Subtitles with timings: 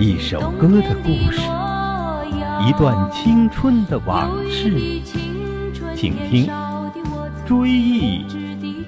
[0.00, 1.40] 一首歌的故事，
[2.64, 5.02] 一段青春的往事，
[5.96, 6.46] 请听
[7.44, 8.22] 《追忆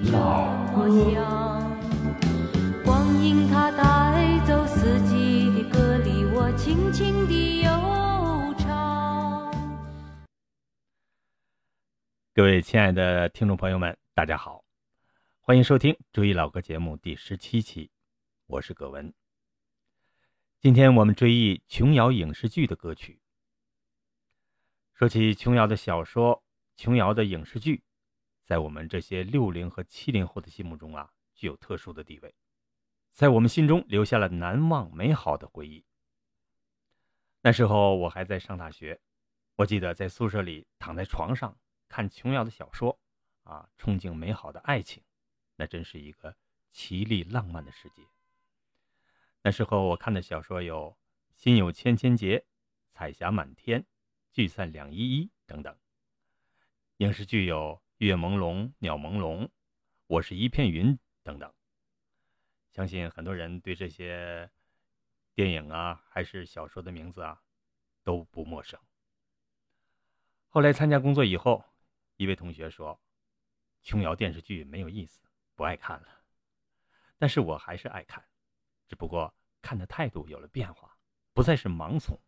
[0.09, 0.87] 老歌》。
[2.85, 7.69] 光阴它带走四季的歌里，我轻轻地悠
[8.57, 9.53] 唱。
[12.33, 14.63] 各位亲爱的听众朋友们，大家好，
[15.41, 17.89] 欢迎收听《追忆老歌》节目第十七期，
[18.47, 19.13] 我是葛文。
[20.61, 23.19] 今天我们追忆琼瑶影视剧的歌曲。
[24.93, 26.43] 说起琼瑶的小说、
[26.77, 27.81] 琼瑶的影视剧，
[28.45, 32.35] 在我们这些六零和七零后的心目中啊，具有特殊的地位，
[33.11, 35.83] 在我们心中留下了难忘美好的回忆。
[37.41, 39.01] 那时候我还在上大学，
[39.55, 41.57] 我记得在宿舍里躺在床上
[41.89, 42.99] 看琼瑶的小说，
[43.41, 45.01] 啊，憧憬美好的爱情，
[45.55, 46.35] 那真是一个
[46.71, 48.03] 绮丽浪漫的世界。
[49.43, 50.95] 那时候我看的小说有
[51.41, 52.37] 《心有千千结》
[52.91, 53.79] 《彩霞满天》
[54.31, 55.75] 《聚散两依依》等等，
[56.97, 58.37] 影视剧有《月朦胧》
[58.77, 59.39] 《鸟朦胧》
[60.05, 61.51] 《我是一片云》等等。
[62.69, 64.51] 相信很多人对这些
[65.33, 67.41] 电影啊，还是小说的名字啊，
[68.03, 68.79] 都不陌生。
[70.49, 71.65] 后来参加工作以后，
[72.17, 73.01] 一位同学说
[73.81, 76.23] ：“琼瑶电视剧没有意思，不爱看了。”
[77.17, 78.23] 但是我还是爱看。
[78.91, 80.97] 只不过看的态度有了变化，
[81.31, 82.19] 不再是盲从，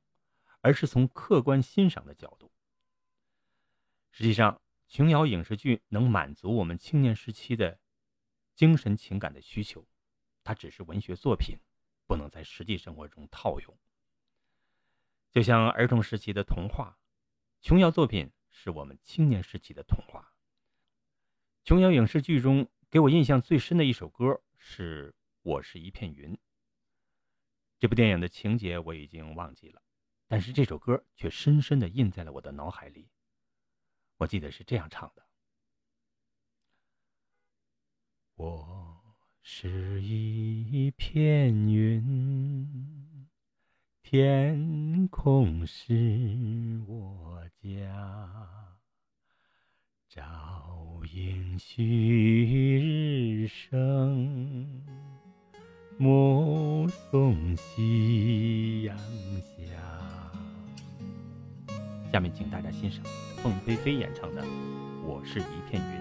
[0.61, 2.53] 而是从客观欣赏的角度。
[4.11, 7.81] 实际上，琼瑶影视剧能满足我们青年时期的
[8.56, 9.86] 精神情感的需求，
[10.45, 11.58] 它只是文学作品，
[12.08, 13.78] 不能在实际生活中套用。
[15.31, 16.97] 就像儿童时期的童话，
[17.59, 20.34] 琼瑶作品是我们青年时期的童话。
[21.66, 26.34] 琼瑶影视剧中给我印象最深的一首歌是《我是一片云》。
[27.84, 29.82] 这部电影的情节我已经忘记了，
[30.30, 33.10] 但是这首歌却深深的印在了我的脑海里。
[34.16, 35.28] 我记得是这样唱的
[38.40, 39.04] ：“我
[39.42, 43.28] 是一片云，
[44.02, 48.78] 天空是我家，
[50.08, 54.86] 照应旭日升。”
[55.98, 59.74] 目送夕阳下。
[62.12, 63.04] 下面，请大家欣赏
[63.42, 64.44] 凤飞飞演唱的
[65.06, 66.00] 《我是一片云》。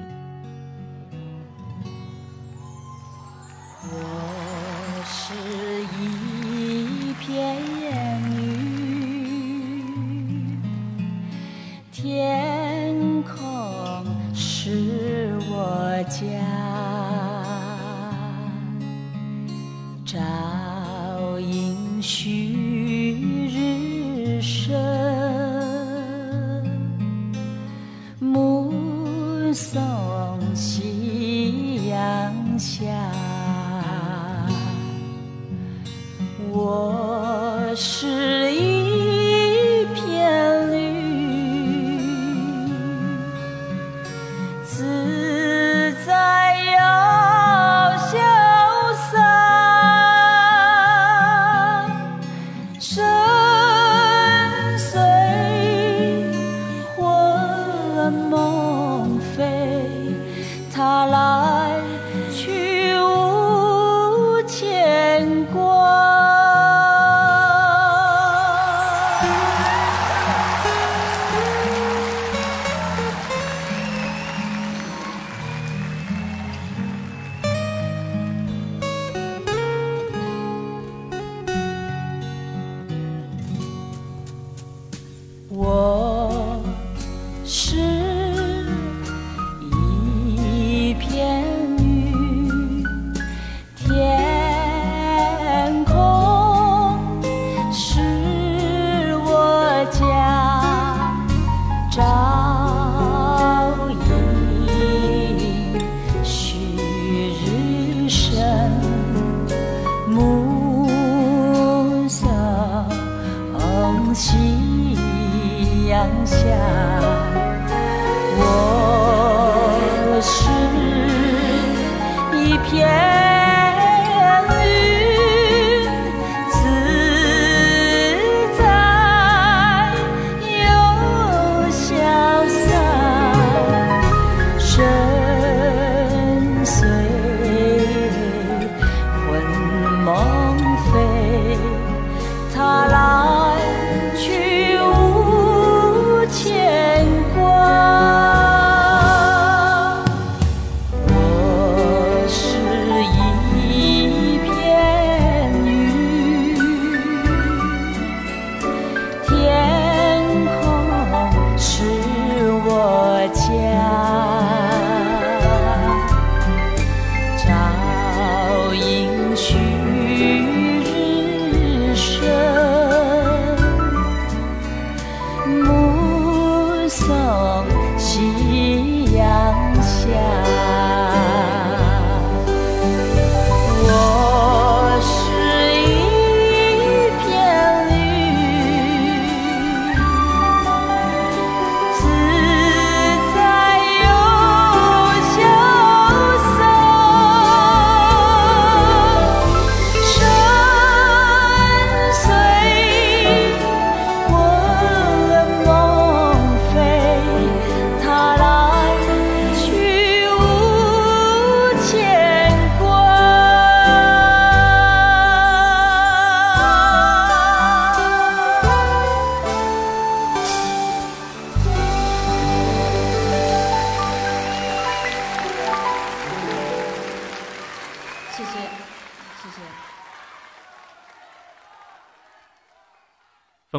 [60.82, 61.41] 啦啦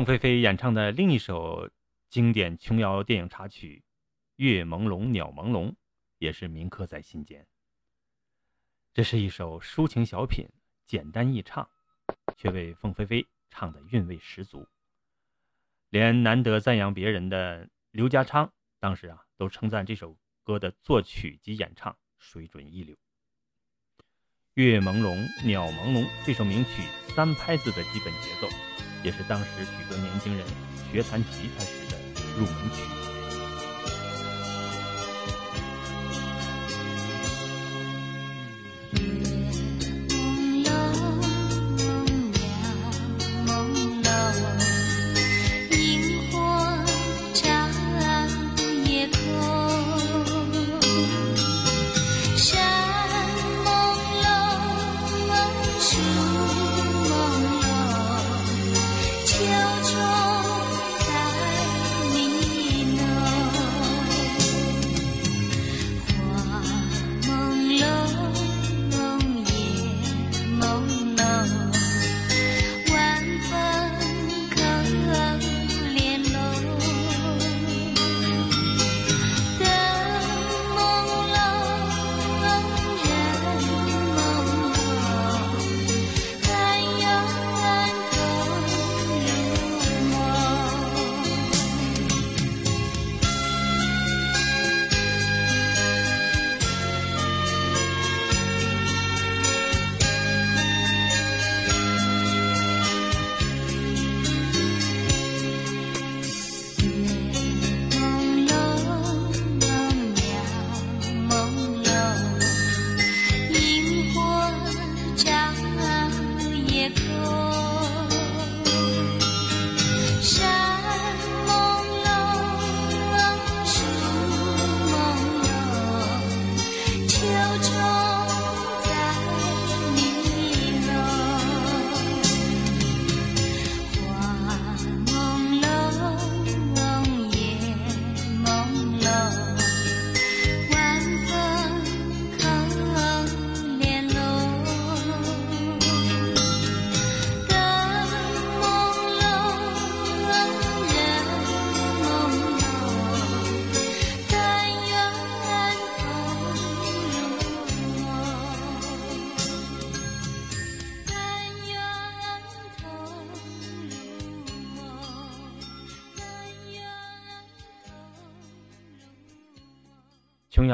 [0.04, 1.72] 凤飞飞演唱的另一首
[2.10, 3.82] 经典琼瑶电影插曲
[4.36, 5.70] 《月朦胧鸟朦胧》，
[6.18, 7.48] 也是铭刻在心间。
[8.94, 10.46] 这是一首抒情小品，
[10.86, 11.70] 简单易唱，
[12.36, 14.68] 却为凤飞飞唱的韵味十足。
[15.90, 18.52] 连难得赞扬别人的刘家昌，
[18.82, 22.94] 当时啊都称赞这首歌的作曲及演唱水准一流。
[24.56, 26.84] 《月朦胧鸟朦胧》这首名曲
[27.16, 28.50] 三拍子的基本节奏。
[29.04, 30.46] 也是当时许多年轻人
[30.92, 31.98] 学弹吉他时的
[32.38, 33.03] 入门曲。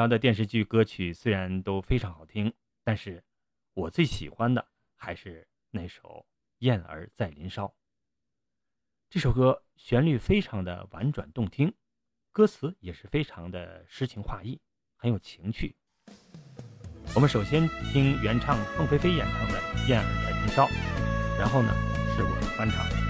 [0.00, 3.22] 瑶的电视剧歌曲虽然都非常好听，但是
[3.74, 4.66] 我最喜欢的
[4.96, 6.02] 还是那首
[6.60, 7.66] 《燕儿在林梢》。
[9.10, 11.74] 这首歌旋律非常的婉转动听，
[12.32, 14.58] 歌词也是非常的诗情画意，
[14.96, 15.76] 很有情趣。
[17.14, 20.66] 我们首先听原唱凤飞飞演唱的《燕儿在林梢》，
[21.38, 21.74] 然后呢
[22.16, 23.09] 是我的翻唱。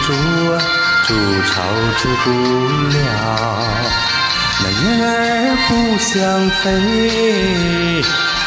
[0.00, 0.12] 不住，
[1.06, 1.08] 筑
[1.42, 1.52] 巢
[1.98, 2.26] 筑不
[2.88, 2.96] 了。
[4.62, 5.12] 那燕儿
[5.68, 6.10] 不想
[6.50, 6.66] 飞，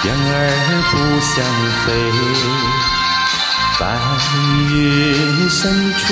[0.04, 0.28] 燕儿
[0.90, 1.34] 不想
[1.86, 1.86] 飞。
[3.80, 3.82] 白
[4.72, 4.74] 云
[5.50, 5.62] 深
[5.96, 6.04] 处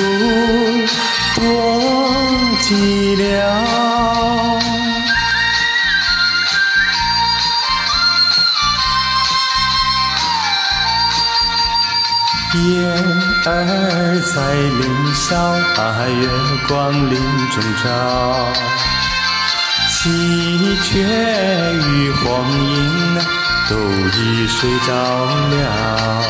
[1.36, 1.40] 多
[2.62, 2.66] 寂
[3.18, 3.22] 寥，
[12.54, 12.60] 燕
[13.46, 13.50] 儿
[14.22, 15.58] 在林梢，
[16.08, 16.30] 月
[16.68, 17.18] 光林
[17.50, 17.90] 中照，
[19.90, 20.00] 喜
[20.84, 23.20] 鹊与黄莺
[23.68, 23.76] 都
[24.18, 26.22] 已睡着了。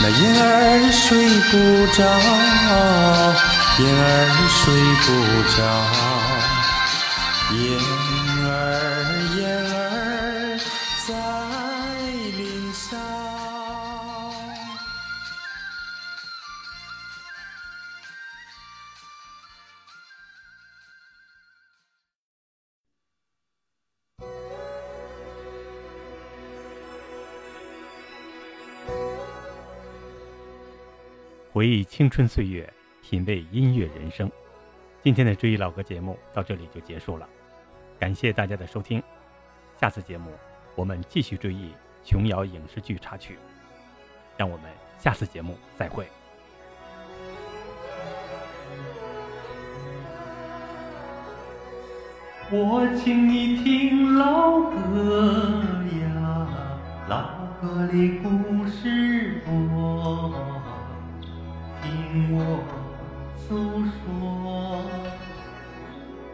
[0.00, 1.00] 那雁儿睡
[1.50, 1.52] 不
[1.92, 2.00] 着，
[3.78, 4.04] 雁儿
[4.48, 4.58] 睡
[5.04, 5.06] 不
[5.54, 5.60] 着，
[7.54, 7.62] 雁
[31.52, 32.66] 回忆青春岁月，
[33.02, 34.30] 品味音乐人生。
[35.02, 37.28] 今天的追忆老歌节目到这里就结束了，
[37.98, 39.02] 感谢大家的收听。
[39.78, 40.30] 下次节目
[40.74, 41.70] 我们继续追忆
[42.02, 43.36] 琼瑶影视剧插曲，
[44.38, 46.06] 让我们下次节目再会。
[52.50, 55.52] 我请你听老歌
[56.00, 56.48] 呀，
[57.10, 59.11] 老歌里故事
[62.30, 62.62] 我
[63.36, 64.84] 诉说。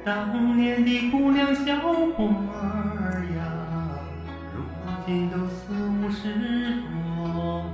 [0.04, 3.38] 当年的姑娘小伙儿呀，
[4.54, 4.56] 如
[5.04, 7.64] 今都四五十多，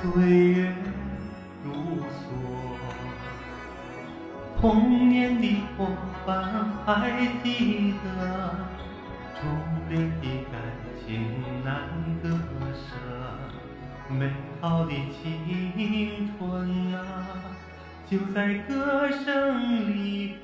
[0.00, 0.02] 岁
[0.52, 0.72] 月
[1.64, 1.72] 如
[2.06, 2.22] 梭。
[4.60, 5.86] 童年的伙
[6.24, 7.10] 伴还
[7.42, 8.06] 记得，
[9.34, 9.46] 初
[9.90, 10.54] 恋的感
[11.04, 11.04] 情
[11.64, 11.74] 难
[12.22, 12.24] 割
[12.72, 12.96] 舍，
[14.08, 14.32] 美
[14.68, 14.90] 好的
[15.22, 16.98] 青春啊，
[18.10, 20.34] 就在歌声里。